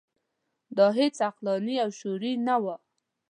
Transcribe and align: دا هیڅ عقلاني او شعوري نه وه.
دا 0.77 0.87
هیڅ 0.99 1.15
عقلاني 1.27 1.75
او 1.83 1.89
شعوري 1.99 2.33
نه 2.47 2.55
وه. 2.63 2.75